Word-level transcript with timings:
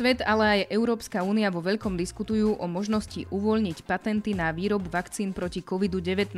Svet, 0.00 0.24
ale 0.24 0.64
aj 0.64 0.72
Európska 0.72 1.20
únia 1.20 1.52
vo 1.52 1.60
veľkom 1.60 1.92
diskutujú 1.92 2.56
o 2.56 2.64
možnosti 2.64 3.28
uvoľniť 3.28 3.84
patenty 3.84 4.32
na 4.32 4.48
výrob 4.48 4.88
vakcín 4.88 5.36
proti 5.36 5.60
COVID-19. 5.60 6.32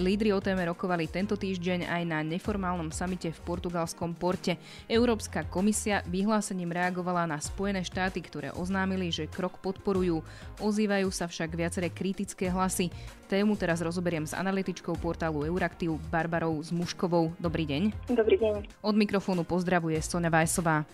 Lídry 0.00 0.32
o 0.32 0.40
téme 0.40 0.64
rokovali 0.64 1.04
tento 1.12 1.36
týždeň 1.36 1.92
aj 1.92 2.02
na 2.08 2.24
neformálnom 2.24 2.88
samite 2.88 3.28
v 3.28 3.40
portugalskom 3.44 4.16
porte. 4.16 4.56
Európska 4.88 5.44
komisia 5.44 6.00
vyhlásením 6.08 6.72
reagovala 6.72 7.28
na 7.28 7.36
Spojené 7.36 7.84
štáty, 7.84 8.24
ktoré 8.24 8.48
oznámili, 8.56 9.12
že 9.12 9.28
krok 9.28 9.60
podporujú. 9.60 10.24
Ozývajú 10.64 11.12
sa 11.12 11.28
však 11.28 11.52
viaceré 11.52 11.92
kritické 11.92 12.48
hlasy. 12.48 12.88
Tému 13.28 13.60
teraz 13.60 13.84
rozoberiem 13.84 14.24
s 14.24 14.32
analytičkou 14.32 14.96
portálu 14.96 15.44
Euraktiv 15.44 16.00
Barbarou 16.08 16.56
Zmuškovou. 16.64 17.36
Dobrý 17.36 17.68
deň. 17.68 18.08
Dobrý 18.08 18.40
deň. 18.40 18.80
Od 18.80 18.96
mikrofónu 18.96 19.44
pozdravuje 19.44 20.00
Sonja 20.00 20.32
Vajsová. 20.32 20.88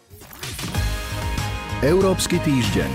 Európsky 1.79 2.43
týždeň. 2.43 2.91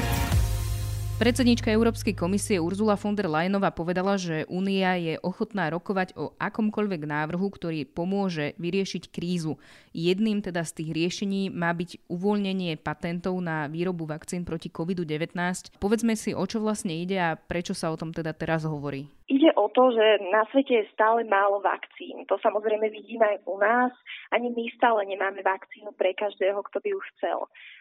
Predsedníčka 1.16 1.72
Európskej 1.72 2.20
komisie 2.20 2.60
Urzula 2.60 3.00
von 3.00 3.16
der 3.16 3.32
Leyenová 3.32 3.72
povedala, 3.72 4.20
že 4.20 4.44
Únia 4.52 5.00
je 5.00 5.16
ochotná 5.24 5.72
rokovať 5.72 6.12
o 6.20 6.36
akomkoľvek 6.36 7.08
návrhu, 7.08 7.48
ktorý 7.48 7.88
pomôže 7.88 8.52
vyriešiť 8.60 9.08
krízu. 9.08 9.56
Jedným 9.96 10.44
teda 10.44 10.68
z 10.68 10.84
tých 10.84 10.90
riešení 11.00 11.48
má 11.48 11.72
byť 11.72 12.12
uvoľnenie 12.12 12.76
patentov 12.76 13.40
na 13.40 13.72
výrobu 13.72 14.04
vakcín 14.04 14.44
proti 14.44 14.68
COVID-19. 14.68 15.32
Povedzme 15.80 16.20
si, 16.20 16.36
o 16.36 16.44
čo 16.44 16.60
vlastne 16.60 16.92
ide 16.92 17.16
a 17.24 17.40
prečo 17.40 17.72
sa 17.72 17.88
o 17.88 17.96
tom 17.96 18.12
teda 18.12 18.36
teraz 18.36 18.68
hovorí. 18.68 19.08
Ide 19.34 19.50
o 19.58 19.66
to, 19.66 19.90
že 19.90 20.22
na 20.30 20.46
svete 20.54 20.74
je 20.78 20.94
stále 20.94 21.26
málo 21.26 21.58
vakcín. 21.58 22.22
To 22.30 22.38
samozrejme 22.38 22.86
vidíme 22.94 23.26
aj 23.26 23.38
u 23.50 23.58
nás. 23.58 23.90
Ani 24.30 24.54
my 24.54 24.70
stále 24.78 25.10
nemáme 25.10 25.42
vakcínu 25.42 25.90
pre 25.98 26.14
každého, 26.14 26.62
kto 26.70 26.78
by 26.78 26.88
ju 26.94 27.00
chcel. 27.14 27.40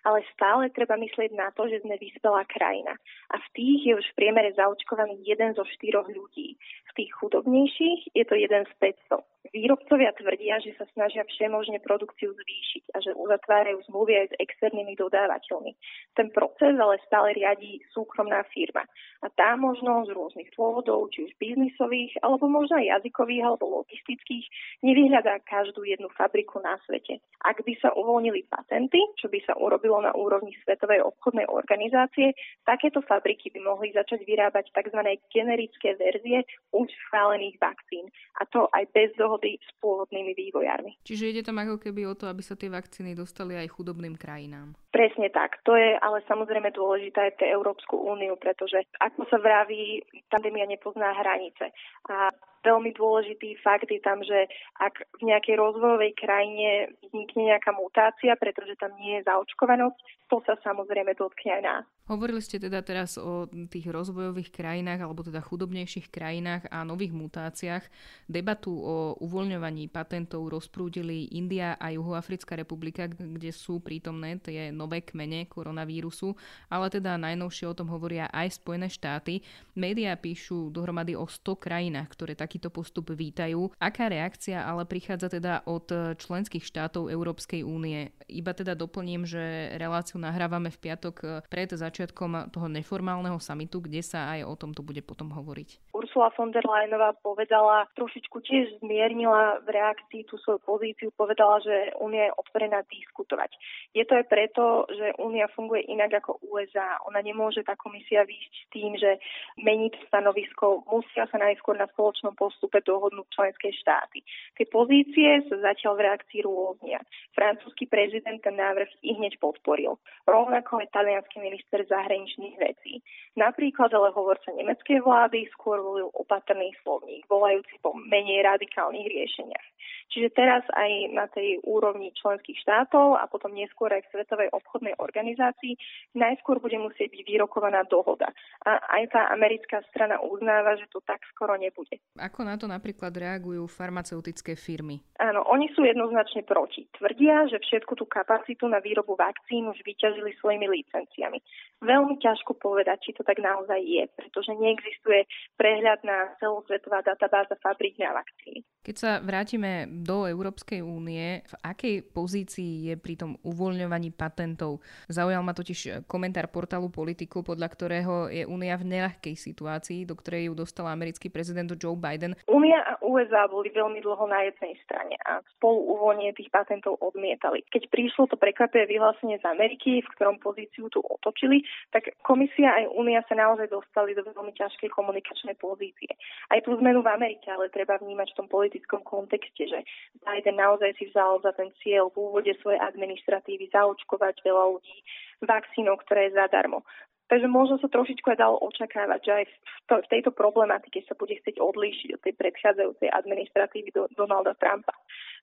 Ale 0.09 0.25
stále 0.33 0.73
treba 0.73 0.97
myslieť 0.97 1.37
na 1.37 1.53
to, 1.53 1.69
že 1.69 1.85
sme 1.85 2.01
vyspelá 2.01 2.49
krajina. 2.49 2.97
A 3.29 3.37
v 3.37 3.49
tých 3.53 3.81
je 3.85 3.93
už 4.01 4.07
v 4.13 4.17
priemere 4.25 4.57
zaočkovaný 4.57 5.21
jeden 5.29 5.53
zo 5.53 5.69
štyroch 5.69 6.09
ľudí. 6.09 6.57
V 6.89 6.93
tých 6.97 7.13
chudobnejších 7.21 8.17
je 8.17 8.25
to 8.25 8.33
jeden 8.33 8.65
z 8.65 8.73
500. 9.13 9.32
Výrobcovia 9.53 10.17
tvrdia, 10.17 10.65
že 10.65 10.73
sa 10.81 10.89
snažia 10.97 11.29
všemožne 11.29 11.77
produkciu 11.85 12.33
zvýšiť 12.33 12.97
a 12.97 13.05
že 13.05 13.13
uzatvárajú 13.13 13.85
zmluvy 13.85 14.25
aj 14.25 14.27
s 14.33 14.39
externými 14.49 14.97
dodávateľmi. 14.97 15.77
Ten 16.17 16.33
proces 16.33 16.73
ale 16.73 16.97
stále 17.05 17.37
riadí 17.37 17.85
súkromná 17.93 18.49
firma. 18.49 18.81
A 19.21 19.29
tá 19.29 19.53
možno 19.61 20.09
z 20.09 20.17
rôznych 20.17 20.49
dôvodov, 20.57 21.13
či 21.13 21.29
už 21.29 21.37
biznisových, 21.37 22.17
alebo 22.25 22.49
možno 22.49 22.81
aj 22.81 22.97
jazykových 22.97 23.45
alebo 23.45 23.85
logistických, 23.85 24.49
nevyhľadá 24.81 25.45
každú 25.45 25.85
jednu 25.85 26.09
fabriku 26.17 26.57
na 26.65 26.81
svete. 26.89 27.21
Ak 27.45 27.61
by 27.61 27.77
sa 27.77 27.93
uvoľnili 27.93 28.49
patenty, 28.49 29.05
čo 29.21 29.29
by 29.29 29.37
sa 29.45 29.53
urobilo 29.61 30.01
na 30.01 30.17
úrovni 30.17 30.57
Svetovej 30.65 31.05
obchodnej 31.05 31.45
organizácie, 31.53 32.33
takéto 32.65 33.05
fabriky 33.05 33.53
by 33.53 33.61
mohli 33.69 33.93
začať 33.93 34.25
vyrábať 34.25 34.73
tzv. 34.73 35.01
generické 35.29 35.93
verzie 36.01 36.41
už 36.73 36.89
schválených 36.89 37.61
vakcín. 37.61 38.09
A 38.41 38.49
to 38.49 38.73
aj 38.73 38.89
bez 38.97 39.13
dohody 39.21 39.42
dohody 39.43 39.59
s 39.59 39.71
pôvodnými 39.83 40.33
vývojármi. 40.39 40.95
Čiže 41.03 41.35
ide 41.35 41.43
tam 41.43 41.59
ako 41.59 41.83
keby 41.83 42.07
o 42.07 42.15
to, 42.15 42.31
aby 42.31 42.43
sa 42.47 42.55
tie 42.55 42.71
vakcíny 42.71 43.19
dostali 43.19 43.59
aj 43.59 43.75
chudobným 43.75 44.15
krajinám. 44.15 44.79
Presne 44.95 45.29
tak. 45.35 45.59
To 45.67 45.75
je 45.75 45.99
ale 45.99 46.23
samozrejme 46.31 46.71
dôležité 46.71 47.19
aj 47.19 47.33
pre 47.43 47.51
Európsku 47.51 47.99
úniu, 47.99 48.39
pretože 48.39 48.87
ako 49.03 49.27
sa 49.27 49.43
vraví, 49.43 50.07
pandémia 50.31 50.69
nepozná 50.71 51.11
hranice. 51.19 51.75
A 52.07 52.31
veľmi 52.65 52.95
dôležitý 52.95 53.59
fakt 53.61 53.91
je 53.91 54.01
tam, 54.01 54.23
že 54.23 54.49
ak 54.79 55.03
v 55.21 55.29
nejakej 55.29 55.59
rozvojovej 55.59 56.13
krajine 56.17 56.95
vznikne 57.05 57.55
nejaká 57.55 57.75
mutácia, 57.75 58.33
pretože 58.39 58.79
tam 58.79 58.95
nie 58.99 59.21
je 59.21 59.27
zaočkovanosť, 59.27 59.99
to 60.33 60.41
sa 60.49 60.57
samozrejme 60.65 61.13
dotkne 61.13 61.61
aj 61.61 61.63
nás. 61.63 61.85
Hovorili 62.09 62.43
ste 62.43 62.59
teda 62.59 62.83
teraz 62.83 63.15
o 63.15 63.47
tých 63.69 63.87
rozvojových 63.87 64.51
krajinách 64.51 65.05
alebo 65.05 65.23
teda 65.23 65.39
chudobnejších 65.39 66.11
krajinách 66.11 66.67
a 66.73 66.83
nových 66.83 67.15
mutáciách. 67.15 67.85
Debatu 68.27 68.75
o 68.75 68.97
uvoľňovaní 69.23 69.87
patentov 69.93 70.51
rozprúdili 70.51 71.31
India 71.37 71.79
a 71.79 71.95
Juhoafrická 71.95 72.59
republika, 72.59 73.07
kde 73.07 73.55
sú 73.55 73.79
prítomné 73.79 74.41
tie 74.43 74.75
nové 74.75 75.05
kmene 75.05 75.47
koronavírusu, 75.47 76.35
ale 76.73 76.91
teda 76.91 77.21
najnovšie 77.21 77.71
o 77.71 77.77
tom 77.77 77.93
hovoria 77.93 78.27
aj 78.33 78.57
Spojené 78.59 78.89
štáty. 78.91 79.45
Média 79.79 80.17
píšu 80.17 80.75
dohromady 80.75 81.15
o 81.15 81.29
100 81.29 81.61
krajinách, 81.61 82.09
ktoré 82.19 82.35
takýto 82.53 82.69
postup 82.69 83.17
vítajú. 83.17 83.73
Aká 83.81 84.13
reakcia 84.13 84.61
ale 84.61 84.85
prichádza 84.85 85.33
teda 85.33 85.65
od 85.65 85.89
členských 86.21 86.61
štátov 86.61 87.09
Európskej 87.09 87.65
únie? 87.65 88.13
Iba 88.29 88.53
teda 88.53 88.77
doplním, 88.77 89.25
že 89.25 89.73
reláciu 89.81 90.21
nahrávame 90.21 90.69
v 90.69 90.77
piatok 90.85 91.49
pred 91.49 91.73
začiatkom 91.73 92.53
toho 92.53 92.69
neformálneho 92.69 93.41
samitu, 93.41 93.81
kde 93.81 94.05
sa 94.05 94.37
aj 94.37 94.45
o 94.45 94.53
tomto 94.53 94.85
bude 94.85 95.01
potom 95.01 95.33
hovoriť. 95.33 95.97
Ursula 95.97 96.29
von 96.37 96.53
der 96.53 96.61
Leyenová 96.69 97.17
povedala, 97.25 97.89
trošičku 97.97 98.45
tiež 98.45 98.85
zmiernila 98.85 99.65
v 99.65 99.73
reakcii 99.73 100.29
tú 100.29 100.37
svoju 100.45 100.61
pozíciu, 100.61 101.09
povedala, 101.17 101.57
že 101.65 101.97
Únia 102.05 102.29
je 102.29 102.37
otvorená 102.37 102.85
diskutovať. 102.85 103.57
Je 103.97 104.05
to 104.05 104.21
aj 104.21 104.29
preto, 104.29 104.85
že 104.93 105.17
Únia 105.17 105.49
funguje 105.57 105.89
inak 105.89 106.21
ako 106.21 106.37
USA. 106.53 107.01
Ona 107.09 107.25
nemôže 107.25 107.65
tá 107.65 107.81
komisia 107.81 108.29
výjsť 108.29 108.55
tým, 108.69 108.93
že 109.01 109.17
meniť 109.57 110.05
stanovisko, 110.13 110.85
musia 110.85 111.25
sa 111.33 111.41
najskôr 111.41 111.81
na 111.81 111.89
spoločnom 111.97 112.37
postupe 112.43 112.83
dohodnúť 112.83 113.31
členské 113.31 113.71
štáty. 113.71 114.27
Tie 114.59 114.67
pozície 114.67 115.47
sa 115.47 115.71
zatiaľ 115.71 115.95
v 115.95 116.05
reakcii 116.11 116.41
rôznia. 116.43 116.99
Francúzsky 117.39 117.87
prezident 117.87 118.43
ten 118.43 118.59
návrh 118.59 118.91
i 119.07 119.15
hneď 119.15 119.39
podporil. 119.39 120.03
Rovnako 120.27 120.83
aj 120.83 120.91
talianský 120.91 121.39
minister 121.39 121.87
zahraničných 121.87 122.59
vecí. 122.59 122.99
Napríklad 123.39 123.95
ale 123.95 124.11
hovorca 124.11 124.51
nemeckej 124.51 124.99
vlády 125.07 125.47
skôr 125.55 125.79
volil 125.79 126.11
opatrný 126.19 126.75
slovník, 126.83 127.23
volajúci 127.31 127.79
po 127.79 127.95
menej 127.95 128.43
radikálnych 128.43 129.07
riešeniach. 129.07 129.67
Čiže 130.13 130.29
teraz 130.37 130.61
aj 130.77 130.91
na 131.17 131.25
tej 131.33 131.57
úrovni 131.65 132.13
členských 132.13 132.61
štátov 132.61 133.17
a 133.17 133.25
potom 133.33 133.57
neskôr 133.57 133.89
aj 133.89 134.05
v 134.05 134.11
Svetovej 134.13 134.49
obchodnej 134.53 134.93
organizácii 135.01 135.73
najskôr 136.13 136.61
bude 136.61 136.77
musieť 136.77 137.09
byť 137.09 137.23
vyrokovaná 137.25 137.89
dohoda. 137.89 138.29
A 138.69 138.77
aj 139.01 139.17
tá 139.17 139.33
americká 139.33 139.81
strana 139.89 140.21
uznáva, 140.21 140.77
že 140.77 140.85
to 140.93 141.01
tak 141.01 141.25
skoro 141.33 141.57
nebude. 141.57 141.97
Ako 142.33 142.49
na 142.49 142.57
to 142.57 142.65
napríklad 142.65 143.13
reagujú 143.13 143.69
farmaceutické 143.69 144.57
firmy? 144.57 145.05
Áno, 145.21 145.45
oni 145.53 145.69
sú 145.77 145.85
jednoznačne 145.85 146.49
proti. 146.49 146.89
Tvrdia, 146.97 147.45
že 147.53 147.61
všetku 147.61 147.93
tú 147.93 148.09
kapacitu 148.09 148.65
na 148.73 148.81
výrobu 148.81 149.21
vakcín 149.21 149.69
už 149.69 149.77
vyťažili 149.85 150.33
svojimi 150.41 150.65
licenciami. 150.65 151.45
Veľmi 151.85 152.17
ťažko 152.25 152.57
povedať, 152.57 153.05
či 153.05 153.11
to 153.13 153.21
tak 153.21 153.37
naozaj 153.37 153.77
je, 153.85 154.09
pretože 154.17 154.49
neexistuje 154.49 155.29
prehľad 155.61 156.01
na 156.09 156.33
celosvetová 156.41 157.05
databáza 157.05 157.53
fabrík 157.61 158.01
na 158.01 158.17
vakcíny. 158.17 158.65
Keď 158.81 158.97
sa 158.97 159.21
vrátime 159.21 159.87
do 159.93 160.25
Európskej 160.25 160.81
únie, 160.81 161.45
v 161.45 161.55
akej 161.63 161.95
pozícii 162.17 162.89
je 162.89 162.95
pri 162.97 163.15
tom 163.21 163.37
uvoľňovaní 163.45 164.17
patentov? 164.17 164.81
Zaujal 165.13 165.45
ma 165.45 165.53
totiž 165.53 166.09
komentár 166.09 166.49
portálu 166.49 166.89
Politiku, 166.89 167.45
podľa 167.45 167.69
ktorého 167.69 168.33
je 168.33 168.49
únia 168.49 168.75
v 168.81 168.89
neľahkej 168.89 169.37
situácii, 169.37 170.09
do 170.09 170.17
ktorej 170.17 170.49
ju 170.49 170.55
dostal 170.57 170.89
americký 170.89 171.29
prezident 171.29 171.69
Joe 171.77 171.95
Biden. 171.95 172.22
Únia 172.47 172.79
a 172.85 172.93
USA 173.03 173.51
boli 173.51 173.73
veľmi 173.75 173.99
dlho 174.05 174.27
na 174.31 174.47
jednej 174.47 174.79
strane 174.87 175.19
a 175.27 175.43
spolu 175.59 175.83
uvoľnenie 175.99 176.37
tých 176.39 176.53
patentov 176.53 177.01
odmietali. 177.03 177.67
Keď 177.73 177.91
prišlo 177.91 178.31
to 178.31 178.37
prekvapivé 178.39 178.87
vyhlásenie 178.87 179.43
z 179.43 179.45
Ameriky, 179.49 180.05
v 180.05 180.13
ktorom 180.15 180.39
pozíciu 180.39 180.87
tu 180.93 181.03
otočili, 181.03 181.67
tak 181.91 182.15
komisia 182.23 182.75
aj 182.79 182.93
únia 182.95 183.25
sa 183.27 183.35
naozaj 183.35 183.67
dostali 183.73 184.15
do 184.15 184.23
veľmi 184.23 184.55
ťažkej 184.55 184.91
komunikačnej 184.93 185.59
pozície. 185.59 186.13
Aj 186.53 186.61
tú 186.63 186.77
zmenu 186.79 187.03
v 187.03 187.13
Amerike, 187.13 187.51
ale 187.51 187.73
treba 187.73 187.99
vnímať 187.99 188.35
v 188.35 188.39
tom 188.39 188.49
politickom 188.51 189.03
kontexte, 189.03 189.67
že 189.67 189.83
Biden 190.23 190.61
naozaj 190.61 190.95
si 191.01 191.11
vzal 191.11 191.43
za 191.43 191.51
ten 191.57 191.75
cieľ 191.83 192.13
v 192.15 192.31
úvode 192.31 192.53
svojej 192.63 192.79
administratívy 192.79 193.73
zaočkovať 193.73 194.45
veľa 194.45 194.65
ľudí 194.79 194.99
vakcínou, 195.43 195.99
ktoré 195.99 196.31
je 196.31 196.39
zadarmo. 196.39 196.87
Takže 197.33 197.49
možno 197.49 197.81
sa 197.81 197.89
trošičku 197.89 198.29
aj 198.29 198.45
dalo 198.45 198.61
očakávať, 198.61 199.21
že 199.25 199.33
aj 199.33 199.45
v, 199.49 199.55
to, 199.89 199.95
v 200.05 200.11
tejto 200.13 200.37
problematike 200.37 201.01
sa 201.09 201.17
bude 201.17 201.33
chcieť 201.41 201.65
odlíšiť 201.65 202.09
od 202.13 202.21
tej 202.21 202.37
predchádzajúcej 202.37 203.09
administratívy 203.09 203.89
do, 203.89 204.05
Donalda 204.13 204.53
Trumpa. 204.61 204.93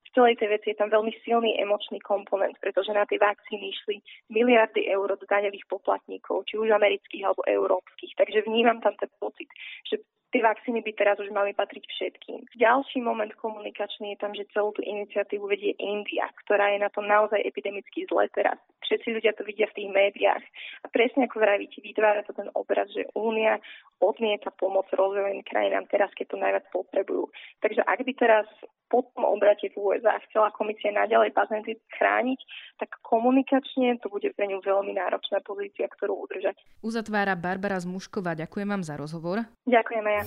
V 0.06 0.10
celej 0.14 0.38
tej 0.38 0.54
veci 0.54 0.70
je 0.70 0.78
tam 0.78 0.94
veľmi 0.94 1.10
silný 1.26 1.58
emočný 1.58 1.98
komponent, 2.06 2.54
pretože 2.62 2.94
na 2.94 3.10
tie 3.10 3.18
vakcíny 3.18 3.74
išli 3.74 4.06
miliardy 4.30 4.86
eur 4.86 5.18
od 5.18 5.26
daňových 5.26 5.66
poplatníkov, 5.66 6.46
či 6.46 6.62
už 6.62 6.70
amerických 6.70 7.26
alebo 7.26 7.42
európskych. 7.50 8.14
Takže 8.22 8.46
vnímam 8.46 8.78
tam 8.86 8.94
ten 8.94 9.10
pocit, 9.18 9.50
že 9.90 9.98
tie 10.30 10.42
vakcíny 10.46 10.86
by 10.86 10.92
teraz 10.94 11.18
už 11.18 11.34
mali 11.34 11.58
patriť 11.58 11.84
všetkým. 11.90 12.40
Ďalší 12.58 13.02
moment 13.02 13.34
komunikačný 13.38 14.14
je 14.14 14.22
tam, 14.22 14.32
že 14.38 14.50
celú 14.54 14.70
tú 14.78 14.86
iniciatívu 14.86 15.50
vedie 15.50 15.74
India, 15.82 16.30
ktorá 16.46 16.70
je 16.74 16.80
na 16.82 16.90
tom 16.94 17.10
naozaj 17.10 17.42
epidemicky 17.42 18.06
zle 18.06 18.30
teraz. 18.34 18.58
Všetci 18.86 19.22
ľudia 19.22 19.34
to 19.38 19.46
vidia 19.46 19.70
v 19.70 19.78
tých 19.78 19.90
médiách. 19.90 20.44
A 20.86 20.88
presne 20.90 21.26
ako 21.26 21.42
vravíte, 21.42 21.82
vytvára 21.82 22.26
to 22.26 22.34
ten 22.34 22.50
obraz, 22.54 22.90
že 22.94 23.10
Únia 23.18 23.62
odmieta 24.02 24.54
pomoc 24.54 24.90
rozvojovým 24.94 25.46
krajinám 25.46 25.86
teraz, 25.90 26.10
keď 26.14 26.26
to 26.34 26.38
najviac 26.38 26.66
potrebujú. 26.74 27.30
Takže 27.62 27.82
ak 27.86 28.00
by 28.06 28.14
teraz 28.18 28.48
po 28.90 29.06
tom 29.14 29.24
obrate 29.30 29.70
v 29.72 29.78
USA 29.78 30.18
chcela 30.28 30.50
komisia 30.52 30.90
naďalej 30.90 31.32
patenty 31.32 31.78
chrániť, 31.96 32.40
tak 32.82 32.90
komunikačne 33.06 34.02
to 34.02 34.10
bude 34.10 34.28
pre 34.34 34.50
ňu 34.50 34.60
veľmi 34.66 34.98
náročná 34.98 35.40
pozícia, 35.46 35.86
ktorú 35.88 36.26
udržať. 36.26 36.58
Uzatvára 36.82 37.38
Barbara 37.38 37.78
Zmušková. 37.78 38.34
Ďakujem 38.34 38.68
vám 38.68 38.84
za 38.84 38.98
rozhovor. 38.98 39.46
Ďakujem 39.70 40.04
aj 40.04 40.16
ja. 40.18 40.24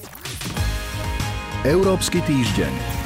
Európsky 1.62 2.18
týždeň. 2.26 3.02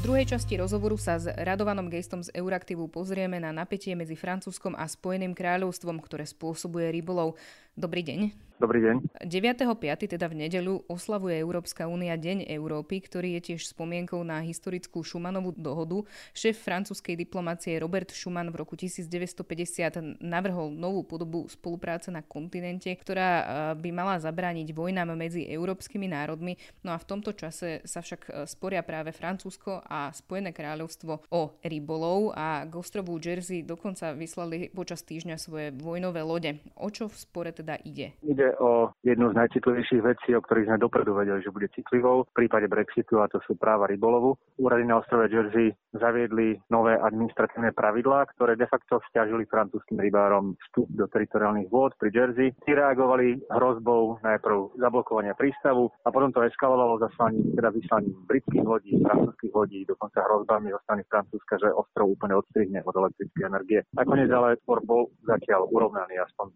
V 0.00 0.08
druhej 0.08 0.32
časti 0.32 0.56
rozhovoru 0.56 0.96
sa 0.96 1.20
s 1.20 1.28
Radovanom 1.28 1.92
Gejstom 1.92 2.24
z 2.24 2.32
Euraktivu 2.32 2.88
pozrieme 2.88 3.36
na 3.36 3.52
napätie 3.52 3.92
medzi 3.92 4.16
Francúzskom 4.16 4.72
a 4.72 4.88
Spojeným 4.88 5.36
kráľovstvom, 5.36 6.00
ktoré 6.00 6.24
spôsobuje 6.24 6.88
rybolov. 6.88 7.36
Dobrý 7.80 8.04
deň. 8.04 8.50
Dobrý 8.60 8.84
deň. 8.84 9.24
9.5. 9.24 10.04
teda 10.04 10.28
v 10.28 10.44
nedeľu 10.44 10.84
oslavuje 10.84 11.32
Európska 11.40 11.88
únia 11.88 12.12
Deň 12.20 12.44
Európy, 12.44 13.00
ktorý 13.00 13.40
je 13.40 13.56
tiež 13.56 13.72
spomienkou 13.72 14.20
na 14.20 14.44
historickú 14.44 15.00
Schumannovú 15.00 15.56
dohodu. 15.56 16.04
Šéf 16.36 16.60
francúzskej 16.60 17.16
diplomácie 17.16 17.80
Robert 17.80 18.12
Schuman 18.12 18.52
v 18.52 18.60
roku 18.60 18.76
1950 18.76 20.20
navrhol 20.20 20.76
novú 20.76 21.08
podobu 21.08 21.48
spolupráce 21.48 22.12
na 22.12 22.20
kontinente, 22.20 22.92
ktorá 22.92 23.30
eh, 23.32 23.44
by 23.80 23.90
mala 23.96 24.20
zabrániť 24.20 24.76
vojnám 24.76 25.16
medzi 25.16 25.48
európskymi 25.48 26.12
národmi. 26.12 26.60
No 26.84 26.92
a 26.92 27.00
v 27.00 27.08
tomto 27.08 27.32
čase 27.32 27.80
sa 27.88 28.04
však 28.04 28.20
eh, 28.28 28.32
sporia 28.44 28.84
práve 28.84 29.16
Francúzsko 29.16 29.80
a 29.88 30.12
Spojené 30.12 30.52
kráľovstvo 30.52 31.32
o 31.32 31.56
rybolov 31.64 32.36
a 32.36 32.68
k 32.68 32.76
ostrovu 32.76 33.16
Jersey 33.16 33.64
dokonca 33.64 34.12
vyslali 34.12 34.68
počas 34.68 35.00
týždňa 35.00 35.40
svoje 35.40 35.72
vojnové 35.72 36.20
lode. 36.20 36.60
O 36.76 36.92
čo 36.92 37.08
v 37.08 37.16
spore 37.16 37.56
teda 37.56 37.69
ide? 37.84 38.16
Ide 38.24 38.56
o 38.58 38.90
jednu 39.04 39.30
z 39.30 39.38
najcitlivejších 39.38 40.02
vecí, 40.02 40.34
o 40.34 40.42
ktorých 40.42 40.66
sme 40.70 40.82
dopredu 40.82 41.14
vedeli, 41.14 41.44
že 41.44 41.54
bude 41.54 41.68
citlivou 41.70 42.26
v 42.26 42.34
prípade 42.34 42.66
Brexitu 42.66 43.22
a 43.22 43.30
to 43.30 43.38
sú 43.46 43.54
práva 43.54 43.86
rybolovu. 43.86 44.38
Úrady 44.58 44.84
na 44.86 44.98
ostrove 44.98 45.30
Jersey 45.30 45.70
zaviedli 45.94 46.58
nové 46.70 46.96
administratívne 46.96 47.74
pravidlá, 47.74 48.30
ktoré 48.34 48.54
de 48.56 48.66
facto 48.70 49.02
stiažili 49.10 49.46
francúzským 49.46 49.98
rybárom 49.98 50.54
vstup 50.68 50.88
do 50.94 51.06
teritoriálnych 51.10 51.68
vôd 51.70 51.94
pri 51.98 52.10
Jersey. 52.14 52.54
Tí 52.64 52.72
reagovali 52.74 53.42
hrozbou 53.50 54.22
najprv 54.22 54.78
zablokovania 54.78 55.34
prístavu 55.34 55.90
a 56.06 56.08
potom 56.08 56.30
to 56.30 56.46
eskalovalo 56.46 57.02
zaslaním, 57.02 57.52
teda 57.58 57.74
vyslaním 57.74 58.14
britských 58.24 58.64
lodí, 58.64 58.92
francúzských 59.02 59.52
lodí, 59.54 59.80
dokonca 59.84 60.22
hrozbami 60.24 60.70
zo 60.70 60.80
strany 60.86 61.02
Francúzska, 61.10 61.58
že 61.58 61.74
ostrov 61.74 62.14
úplne 62.14 62.38
odstrihne 62.38 62.80
od 62.86 62.94
elektrickej 62.94 63.44
energie. 63.46 63.80
Nakoniec 63.96 64.30
ale 64.30 64.56
spor 64.62 64.80
bol 64.86 65.10
zatiaľ 65.26 65.66
urovnaný, 65.70 66.22
aspoň 66.22 66.46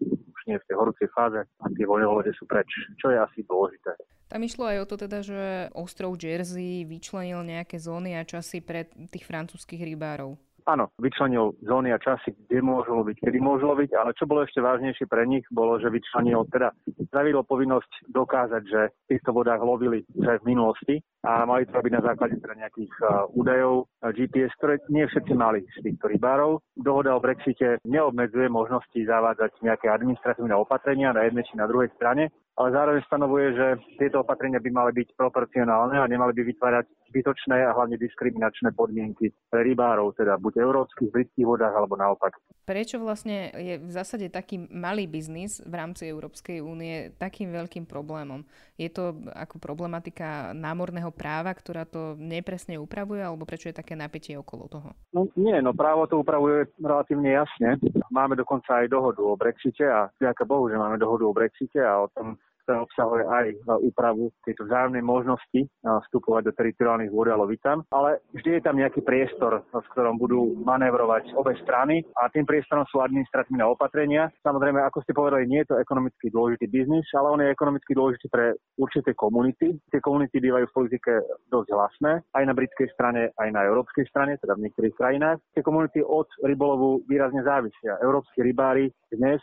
nie 0.46 0.56
v 0.60 0.66
tej 0.68 0.76
horúcej 0.76 1.08
fáze 1.12 1.40
a 1.40 1.64
tie 1.72 1.86
vojnové 1.88 2.32
sú 2.36 2.44
preč, 2.44 2.68
čo 3.00 3.12
je 3.12 3.18
asi 3.18 3.44
dôležité. 3.44 3.96
Tam 4.28 4.40
išlo 4.40 4.66
aj 4.66 4.78
o 4.82 4.88
to 4.88 4.96
teda, 4.98 5.18
že 5.20 5.40
ostrov 5.76 6.16
Jersey 6.16 6.88
vyčlenil 6.88 7.44
nejaké 7.44 7.76
zóny 7.78 8.16
a 8.18 8.26
časy 8.26 8.64
pre 8.64 8.88
tých 9.12 9.24
francúzskych 9.28 9.84
rybárov. 9.84 10.34
Áno, 10.64 10.88
vyčlenil 10.96 11.60
zóny 11.60 11.92
a 11.92 12.00
časy, 12.00 12.32
kde 12.48 12.64
môžu 12.64 12.96
loviť, 12.96 13.20
kedy 13.20 13.36
môžu 13.36 13.68
loviť, 13.68 14.00
ale 14.00 14.16
čo 14.16 14.24
bolo 14.24 14.48
ešte 14.48 14.64
vážnejšie 14.64 15.04
pre 15.04 15.28
nich, 15.28 15.44
bolo, 15.52 15.76
že 15.76 15.92
vyčlenil, 15.92 16.48
teda 16.48 16.72
zaviedol 17.12 17.44
povinnosť 17.44 18.08
dokázať, 18.08 18.62
že 18.64 18.80
v 18.88 19.08
týchto 19.12 19.36
vodách 19.36 19.60
lovili 19.60 20.08
že 20.16 20.40
v 20.40 20.56
minulosti 20.56 21.04
a 21.20 21.44
mali 21.44 21.68
to 21.68 21.76
robiť 21.76 21.92
na 21.92 22.02
základe 22.08 22.40
teda 22.40 22.56
nejakých 22.64 22.92
údajov 23.36 23.92
GPS, 24.16 24.56
ktoré 24.56 24.80
nie 24.88 25.04
všetci 25.04 25.32
mali 25.36 25.68
z 25.68 25.84
týchto 25.84 26.08
rybárov. 26.08 26.64
Dohoda 26.80 27.12
o 27.12 27.20
Brexite 27.20 27.84
neobmedzuje 27.84 28.48
možnosti 28.48 28.96
zavádzať 28.96 29.60
nejaké 29.60 29.92
administratívne 29.92 30.56
opatrenia 30.56 31.12
na 31.12 31.28
jednej 31.28 31.44
či 31.44 31.60
na 31.60 31.68
druhej 31.68 31.92
strane, 31.92 32.32
ale 32.54 32.68
zároveň 32.70 33.02
stanovuje, 33.10 33.46
že 33.58 33.66
tieto 33.98 34.22
opatrenia 34.22 34.62
by 34.62 34.70
mali 34.70 34.90
byť 34.94 35.18
proporcionálne 35.18 35.98
a 35.98 36.06
nemali 36.06 36.30
by 36.38 36.42
vytvárať 36.54 36.86
zbytočné 37.10 37.66
a 37.66 37.74
hlavne 37.74 37.98
diskriminačné 37.98 38.70
podmienky 38.74 39.34
pre 39.50 39.66
rybárov, 39.66 40.14
teda 40.14 40.38
buď 40.38 40.62
európskych, 40.62 41.10
britských 41.10 41.46
vodách 41.46 41.74
alebo 41.74 41.98
naopak. 41.98 42.38
Prečo 42.62 43.02
vlastne 43.02 43.50
je 43.54 43.78
v 43.82 43.90
zásade 43.90 44.30
taký 44.30 44.70
malý 44.70 45.10
biznis 45.10 45.58
v 45.66 45.74
rámci 45.74 46.06
Európskej 46.10 46.62
únie 46.62 47.10
takým 47.18 47.50
veľkým 47.50 47.90
problémom? 47.90 48.46
Je 48.78 48.90
to 48.90 49.14
ako 49.34 49.58
problematika 49.58 50.54
námorného 50.54 51.10
práva, 51.10 51.54
ktorá 51.54 51.86
to 51.86 52.14
nepresne 52.18 52.78
upravuje, 52.78 53.22
alebo 53.22 53.46
prečo 53.46 53.70
je 53.70 53.78
také 53.78 53.98
napätie 53.98 54.38
okolo 54.38 54.70
toho? 54.70 54.88
No 55.10 55.26
nie, 55.34 55.58
no 55.58 55.74
právo 55.74 56.06
to 56.06 56.22
upravuje 56.22 56.70
relatívne 56.78 57.34
jasne. 57.34 57.78
Máme 58.14 58.38
dokonca 58.38 58.82
aj 58.82 58.90
dohodu 58.90 59.22
o 59.22 59.34
Brexite 59.34 59.86
a 59.86 60.06
ďaká 60.22 60.46
Bohu, 60.46 60.70
že 60.70 60.78
máme 60.78 60.98
dohodu 60.98 61.26
o 61.26 61.36
Brexite 61.36 61.82
a 61.82 62.02
o 62.02 62.10
tom 62.10 62.38
obsahuje 62.68 63.24
aj 63.28 63.46
úpravu 63.84 64.32
tejto 64.44 64.64
vzájomnej 64.68 65.04
možnosti 65.04 65.60
vstupovať 65.84 66.48
do 66.48 66.52
teritoriálnych 66.56 67.12
vôd 67.12 67.28
a 67.28 67.40
loviť 67.40 67.60
tam. 67.60 67.84
Ale 67.92 68.24
vždy 68.32 68.58
je 68.58 68.62
tam 68.64 68.76
nejaký 68.80 69.04
priestor, 69.04 69.64
v 69.68 69.86
ktorom 69.92 70.16
budú 70.16 70.56
manévrovať 70.64 71.36
obe 71.36 71.52
strany 71.60 72.00
a 72.20 72.28
tým 72.32 72.48
priestorom 72.48 72.88
sú 72.88 73.00
administratívne 73.04 73.64
opatrenia. 73.64 74.32
Samozrejme, 74.40 74.80
ako 74.84 75.04
ste 75.04 75.16
povedali, 75.16 75.48
nie 75.48 75.64
je 75.64 75.74
to 75.74 75.80
ekonomicky 75.80 76.32
dôležitý 76.32 76.66
biznis, 76.68 77.04
ale 77.12 77.28
on 77.32 77.40
je 77.42 77.52
ekonomicky 77.52 77.92
dôležitý 77.92 78.26
pre 78.32 78.56
určité 78.80 79.12
komunity. 79.12 79.76
Tie 79.92 80.00
komunity 80.00 80.40
bývajú 80.40 80.68
v 80.70 80.76
politike 80.76 81.12
dosť 81.52 81.68
hlasné, 81.72 82.12
aj 82.32 82.44
na 82.44 82.54
britskej 82.56 82.88
strane, 82.92 83.30
aj 83.36 83.48
na 83.52 83.66
európskej 83.68 84.08
strane, 84.08 84.40
teda 84.40 84.56
v 84.56 84.68
niektorých 84.68 84.94
krajinách. 84.96 85.38
Tie 85.52 85.62
komunity 85.62 86.00
od 86.02 86.28
rybolovu 86.42 87.04
výrazne 87.08 87.44
závisia. 87.44 88.00
Európsky 88.02 88.42
rybári 88.42 88.90
dnes 89.12 89.40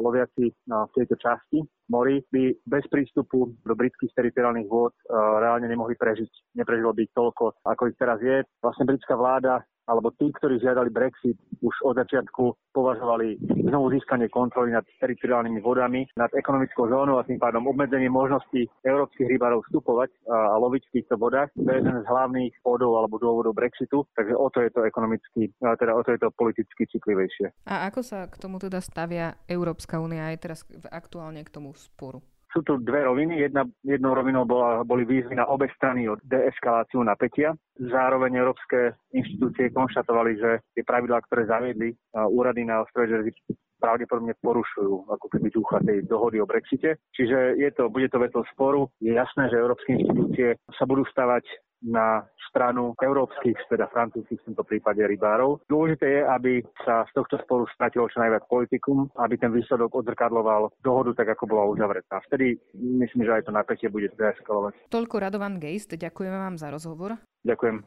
loviaci 0.00 0.52
v 0.68 0.92
tejto 0.94 1.16
časti 1.16 1.64
mori 1.90 2.24
by 2.32 2.54
bez 2.64 2.84
prístupu 2.88 3.52
do 3.60 3.74
britských 3.76 4.14
teritoriálnych 4.16 4.68
vôd 4.68 4.94
reálne 5.12 5.68
nemohli 5.68 5.98
prežiť. 5.98 6.56
Neprežilo 6.56 6.96
by 6.96 7.04
toľko, 7.12 7.60
ako 7.64 7.82
ich 7.92 7.96
teraz 8.00 8.18
je. 8.24 8.40
Vlastne 8.64 8.88
britská 8.88 9.14
vláda 9.18 9.60
alebo 9.88 10.12
tí, 10.16 10.32
ktorí 10.32 10.60
žiadali 10.60 10.90
Brexit, 10.90 11.36
už 11.60 11.74
od 11.84 11.96
začiatku 11.96 12.74
považovali 12.76 13.38
znovu 13.40 13.94
získanie 13.94 14.28
kontroly 14.28 14.74
nad 14.74 14.84
teritoriálnymi 15.00 15.60
vodami, 15.64 16.04
nad 16.18 16.28
ekonomickou 16.34 16.88
zónou 16.90 17.20
a 17.20 17.26
tým 17.26 17.40
pádom 17.40 17.64
obmedzenie 17.70 18.10
možností 18.10 18.68
európskych 18.84 19.28
rybárov 19.30 19.64
vstupovať 19.68 20.10
a 20.28 20.56
loviť 20.60 20.82
v 20.88 20.94
týchto 21.00 21.14
vodách. 21.16 21.48
To 21.54 21.68
je 21.68 21.78
jeden 21.80 21.96
z 22.02 22.06
hlavných 22.08 22.52
bodov 22.60 23.00
alebo 23.00 23.16
dôvodov 23.16 23.56
Brexitu, 23.56 24.04
takže 24.12 24.34
o 24.34 24.48
to 24.50 24.64
je 24.64 24.70
to 24.74 24.84
ekonomicky, 24.84 25.52
teda 25.60 25.92
o 25.94 26.02
to 26.02 26.10
je 26.12 26.20
to 26.20 26.28
politicky 26.34 26.82
citlivejšie. 26.90 27.54
A 27.70 27.88
ako 27.88 28.00
sa 28.04 28.26
k 28.28 28.36
tomu 28.36 28.60
teda 28.60 28.82
stavia 28.82 29.38
Európska 29.48 30.02
únia 30.02 30.34
aj 30.34 30.36
teraz 30.42 30.60
aktuálne 30.90 31.46
k 31.46 31.52
tomu 31.52 31.72
sporu? 31.72 32.20
Sú 32.54 32.62
tu 32.62 32.78
dve 32.78 33.02
roviny. 33.02 33.42
Jedna, 33.42 33.66
jednou 33.82 34.14
rovinou 34.14 34.46
bola, 34.46 34.86
boli 34.86 35.02
výzvy 35.02 35.34
na 35.34 35.50
obe 35.50 35.66
strany 35.74 36.06
od 36.06 36.22
deeskaláciu 36.22 37.02
napätia. 37.02 37.50
Zároveň 37.74 38.38
európske 38.38 38.94
inštitúcie 39.10 39.74
konštatovali, 39.74 40.38
že 40.38 40.50
tie 40.78 40.86
pravidlá, 40.86 41.18
ktoré 41.26 41.50
zaviedli 41.50 41.98
úrady 42.14 42.62
na 42.62 42.86
ostrove 42.86 43.10
Jersey, 43.10 43.34
pravdepodobne 43.82 44.38
porušujú 44.38 45.10
ako 45.10 45.26
keby 45.34 45.50
ducha 45.50 45.82
tej 45.82 46.06
dohody 46.06 46.38
o 46.38 46.46
Brexite. 46.46 47.02
Čiže 47.10 47.58
je 47.58 47.70
to, 47.74 47.90
bude 47.90 48.06
to 48.08 48.22
veto 48.22 48.46
sporu. 48.54 48.86
Je 49.02 49.12
jasné, 49.18 49.50
že 49.50 49.58
európske 49.58 49.98
inštitúcie 49.98 50.54
sa 50.78 50.86
budú 50.86 51.02
stavať 51.10 51.42
na 51.84 52.24
stranu 52.48 52.94
európskych, 52.96 53.68
teda 53.68 53.90
francúzských 53.90 54.40
v 54.40 54.46
tomto 54.50 54.64
prípade 54.64 55.02
rybárov. 55.02 55.60
Dôležité 55.66 56.06
je, 56.06 56.20
aby 56.22 56.52
sa 56.86 57.04
z 57.10 57.12
tohto 57.18 57.36
sporu 57.42 57.66
stratilo 57.74 58.06
čo 58.06 58.22
najviac 58.22 58.46
politikum, 58.46 59.10
aby 59.18 59.34
ten 59.36 59.50
výsledok 59.50 59.90
odzrkadloval 59.90 60.70
dohodu 60.80 61.12
tak, 61.18 61.34
ako 61.34 61.50
bola 61.50 61.64
uzavretá. 61.68 62.22
Vtedy 62.30 62.56
myslím, 62.74 63.26
že 63.26 63.34
aj 63.36 63.50
to 63.50 63.52
napätie 63.52 63.90
bude 63.90 64.08
deeskalovať. 64.14 64.72
Toľko 64.88 65.14
Radovan 65.18 65.58
Geist, 65.58 65.92
ďakujeme 65.92 66.38
vám 66.38 66.56
za 66.56 66.70
rozhovor. 66.70 67.18
Ďakujem. 67.42 67.82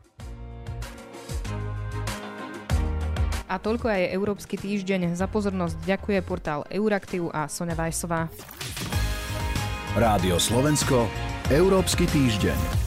A 3.47 3.55
toľko 3.63 3.87
aj 3.87 4.11
Európsky 4.11 4.59
týždeň. 4.59 5.15
Za 5.15 5.31
pozornosť 5.31 5.79
ďakuje 5.87 6.19
portál 6.27 6.67
Euraktiv 6.67 7.31
a 7.31 7.47
Sonja 7.47 7.79
Vajsová. 7.79 8.27
Rádio 9.95 10.35
Slovensko, 10.35 11.07
Európsky 11.47 12.05
týždeň. 12.11 12.86